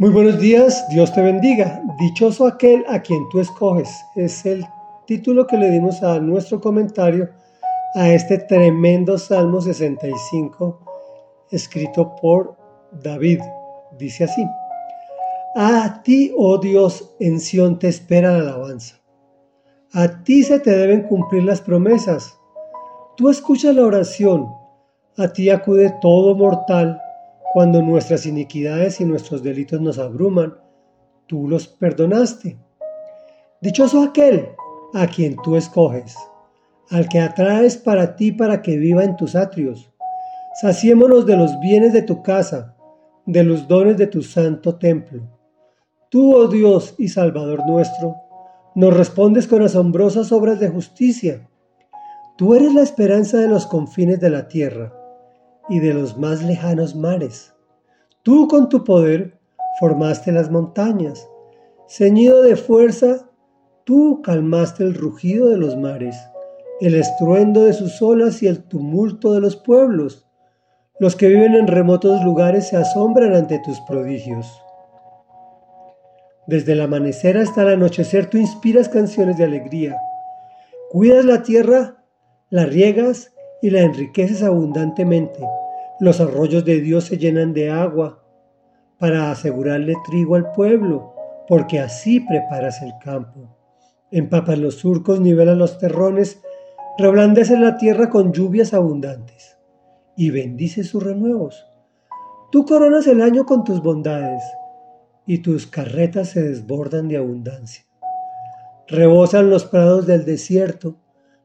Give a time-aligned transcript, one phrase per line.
[0.00, 1.82] Muy buenos días, Dios te bendiga.
[1.98, 4.02] Dichoso aquel a quien tú escoges.
[4.16, 4.64] Es el
[5.06, 7.28] título que le dimos a nuestro comentario
[7.94, 10.80] a este tremendo Salmo 65
[11.50, 12.56] escrito por
[12.92, 13.40] David.
[13.98, 14.42] Dice así.
[15.54, 18.98] A ti, oh Dios, en Sión te espera la alabanza.
[19.92, 22.38] A ti se te deben cumplir las promesas.
[23.18, 24.48] Tú escuchas la oración.
[25.18, 26.98] A ti acude todo mortal
[27.52, 30.54] cuando nuestras iniquidades y nuestros delitos nos abruman,
[31.26, 32.56] tú los perdonaste.
[33.60, 34.50] Dichoso aquel
[34.94, 36.16] a quien tú escoges,
[36.90, 39.92] al que atraes para ti para que viva en tus atrios.
[40.60, 42.76] Saciémonos de los bienes de tu casa,
[43.26, 45.22] de los dones de tu santo templo.
[46.08, 48.14] Tú, oh Dios y Salvador nuestro,
[48.76, 51.48] nos respondes con asombrosas obras de justicia.
[52.36, 54.99] Tú eres la esperanza de los confines de la tierra
[55.70, 57.54] y de los más lejanos mares.
[58.22, 59.38] Tú con tu poder
[59.78, 61.26] formaste las montañas.
[61.88, 63.30] Ceñido de fuerza,
[63.84, 66.16] tú calmaste el rugido de los mares,
[66.80, 70.26] el estruendo de sus olas y el tumulto de los pueblos.
[70.98, 74.46] Los que viven en remotos lugares se asombran ante tus prodigios.
[76.46, 79.96] Desde el amanecer hasta el anochecer tú inspiras canciones de alegría.
[80.90, 82.02] Cuidas la tierra,
[82.50, 85.40] la riegas y la enriqueces abundantemente.
[86.00, 88.22] Los arroyos de Dios se llenan de agua
[88.98, 91.14] para asegurarle trigo al pueblo,
[91.48, 93.56] porque así preparas el campo.
[94.10, 96.40] Empapas los surcos, nivelas los terrones,
[96.98, 99.56] reblandeces la tierra con lluvias abundantes
[100.16, 101.66] y bendices sus renuevos.
[102.52, 104.42] Tú coronas el año con tus bondades
[105.26, 107.84] y tus carretas se desbordan de abundancia.
[108.88, 110.96] Rebosan los prados del desierto,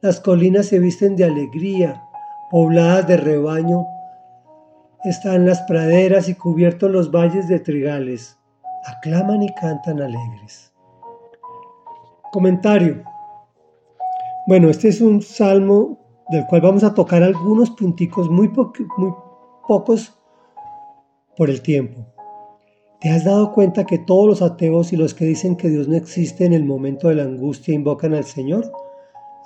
[0.00, 2.02] las colinas se visten de alegría,
[2.50, 3.86] pobladas de rebaño
[5.04, 8.36] están las praderas y cubiertos los valles de trigales.
[8.84, 10.72] Aclaman y cantan alegres.
[12.32, 13.04] Comentario.
[14.46, 15.98] Bueno, este es un salmo
[16.30, 19.12] del cual vamos a tocar algunos punticos muy, muy
[19.66, 20.18] pocos
[21.36, 22.06] por el tiempo.
[23.00, 25.96] ¿Te has dado cuenta que todos los ateos y los que dicen que Dios no
[25.96, 28.72] existe en el momento de la angustia invocan al Señor?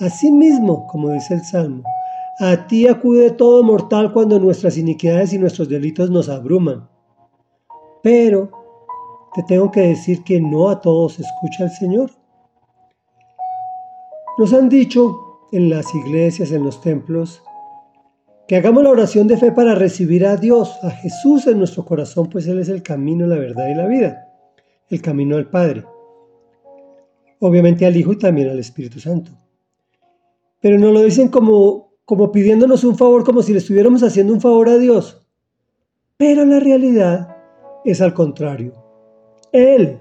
[0.00, 1.82] Así mismo, como dice el Salmo,
[2.38, 6.88] a ti acude todo mortal cuando nuestras iniquidades y nuestros delitos nos abruman.
[8.02, 8.50] Pero
[9.34, 12.10] te tengo que decir que no a todos escucha el Señor.
[14.38, 15.18] Nos han dicho
[15.52, 17.42] en las iglesias, en los templos,
[18.48, 22.30] que hagamos la oración de fe para recibir a Dios, a Jesús en nuestro corazón,
[22.30, 24.32] pues Él es el camino, la verdad y la vida,
[24.88, 25.84] el camino al Padre.
[27.38, 29.32] Obviamente al Hijo y también al Espíritu Santo.
[30.60, 34.40] Pero nos lo dicen como como pidiéndonos un favor, como si le estuviéramos haciendo un
[34.40, 35.24] favor a Dios.
[36.16, 37.36] Pero la realidad
[37.84, 38.72] es al contrario.
[39.52, 40.00] Él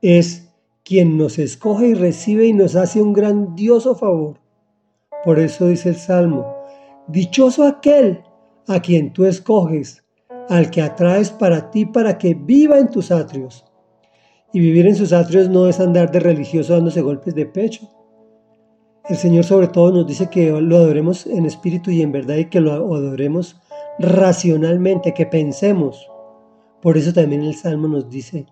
[0.00, 0.48] es
[0.82, 4.40] quien nos escoge y recibe y nos hace un grandioso favor.
[5.26, 6.56] Por eso dice el Salmo,
[7.06, 8.22] dichoso aquel
[8.66, 10.02] a quien tú escoges,
[10.48, 13.62] al que atraes para ti para que viva en tus atrios.
[14.54, 17.90] Y vivir en sus atrios no es andar de religioso dándose golpes de pecho
[19.08, 22.44] el Señor sobre todo nos dice que lo adoremos en espíritu y en verdad y
[22.46, 23.60] que lo adoremos
[23.98, 26.08] racionalmente, que pensemos.
[26.80, 28.46] Por eso también el Salmo nos dice,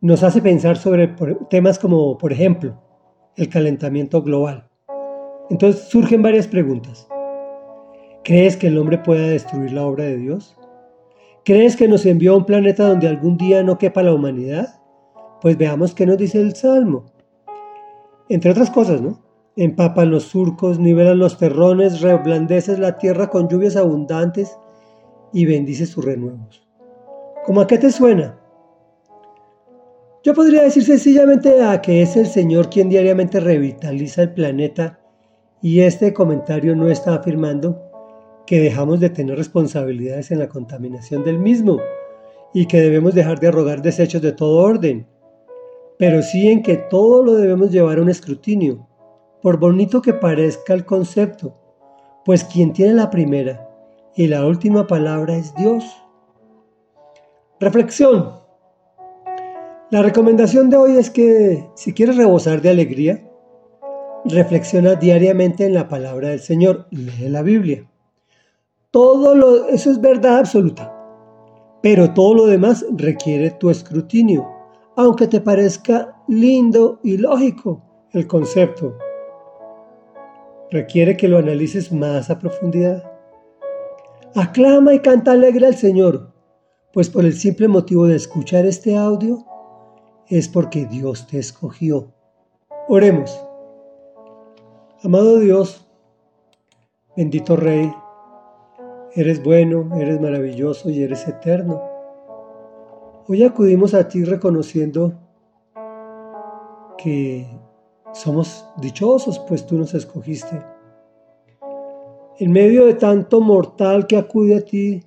[0.00, 1.08] nos hace pensar sobre
[1.50, 2.80] temas como, por ejemplo,
[3.36, 4.68] el calentamiento global.
[5.50, 7.08] Entonces surgen varias preguntas.
[8.22, 10.56] ¿Crees que el hombre pueda destruir la obra de Dios?
[11.44, 14.80] ¿Crees que nos envió a un planeta donde algún día no quepa la humanidad?
[15.40, 17.06] Pues veamos qué nos dice el Salmo.
[18.28, 19.27] Entre otras cosas, ¿no?
[19.60, 24.56] Empapan los surcos, nivelan los terrones, reblandeces la tierra con lluvias abundantes
[25.32, 26.64] y bendices sus renuevos.
[27.44, 28.38] ¿Cómo a qué te suena?
[30.22, 35.00] Yo podría decir sencillamente a que es el Señor quien diariamente revitaliza el planeta
[35.60, 37.82] y este comentario no está afirmando
[38.46, 41.80] que dejamos de tener responsabilidades en la contaminación del mismo
[42.54, 45.08] y que debemos dejar de arrogar desechos de todo orden,
[45.98, 48.87] pero sí en que todo lo debemos llevar a un escrutinio
[49.48, 51.56] por bonito que parezca el concepto,
[52.26, 53.66] pues quien tiene la primera
[54.14, 55.86] y la última palabra es Dios.
[57.58, 58.40] Reflexión.
[59.90, 63.26] La recomendación de hoy es que si quieres rebosar de alegría,
[64.26, 67.90] reflexiona diariamente en la palabra del Señor, lee la Biblia.
[68.90, 70.94] Todo lo, eso es verdad absoluta,
[71.82, 74.46] pero todo lo demás requiere tu escrutinio,
[74.94, 78.98] aunque te parezca lindo y lógico el concepto
[80.70, 83.10] requiere que lo analices más a profundidad.
[84.34, 86.32] Aclama y canta alegre al Señor,
[86.92, 89.44] pues por el simple motivo de escuchar este audio
[90.28, 92.12] es porque Dios te escogió.
[92.88, 93.44] Oremos.
[95.02, 95.86] Amado Dios,
[97.16, 97.92] bendito Rey,
[99.14, 101.80] eres bueno, eres maravilloso y eres eterno.
[103.28, 105.12] Hoy acudimos a ti reconociendo
[106.96, 107.46] que
[108.12, 110.64] somos dichosos, pues tú nos escogiste.
[112.38, 115.02] En medio de tanto mortal que acude a ti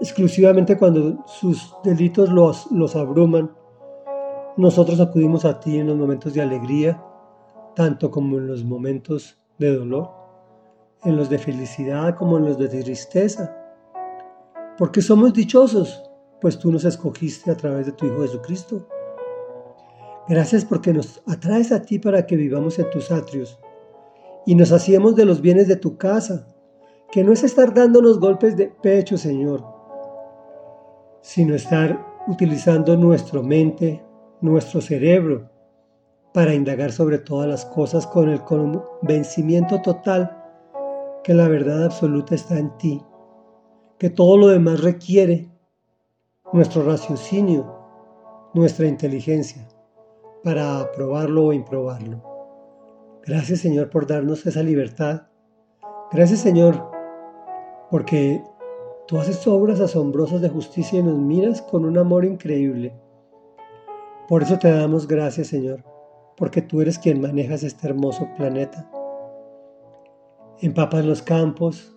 [0.00, 3.50] exclusivamente cuando sus delitos los, los abruman,
[4.56, 7.02] nosotros acudimos a ti en los momentos de alegría,
[7.74, 10.10] tanto como en los momentos de dolor,
[11.04, 13.56] en los de felicidad como en los de tristeza.
[14.76, 16.02] Porque somos dichosos,
[16.40, 18.88] pues tú nos escogiste a través de tu Hijo Jesucristo.
[20.28, 23.58] Gracias porque nos atraes a ti para que vivamos en tus atrios.
[24.44, 26.46] Y nos hacíamos de los bienes de tu casa,
[27.10, 29.64] que no es estar dándonos golpes de pecho, Señor,
[31.22, 34.04] sino estar utilizando nuestra mente,
[34.42, 35.50] nuestro cerebro,
[36.34, 40.34] para indagar sobre todas las cosas con el convencimiento total
[41.24, 43.02] que la verdad absoluta está en ti,
[43.98, 45.48] que todo lo demás requiere
[46.52, 47.74] nuestro raciocinio,
[48.52, 49.66] nuestra inteligencia,
[50.48, 52.22] para aprobarlo o improbarlo.
[53.22, 55.24] Gracias Señor por darnos esa libertad.
[56.10, 56.90] Gracias Señor
[57.90, 58.42] porque
[59.06, 62.98] tú haces obras asombrosas de justicia y nos miras con un amor increíble.
[64.26, 65.84] Por eso te damos gracias Señor,
[66.34, 68.90] porque tú eres quien manejas este hermoso planeta.
[70.62, 71.94] Empapas los campos,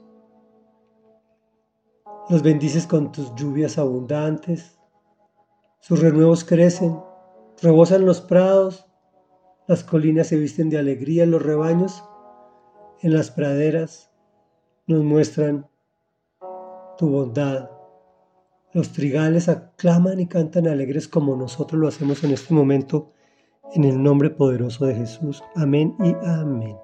[2.30, 4.78] los bendices con tus lluvias abundantes,
[5.80, 7.00] sus renuevos crecen,
[7.62, 8.86] rebosan los prados,
[9.68, 12.04] las colinas se visten de alegría, los rebaños
[13.02, 14.12] en las praderas
[14.88, 15.68] nos muestran
[16.98, 17.70] tu bondad.
[18.74, 23.12] Los trigales aclaman y cantan alegres como nosotros lo hacemos en este momento,
[23.74, 25.44] en el nombre poderoso de Jesús.
[25.56, 26.78] Amén y amén.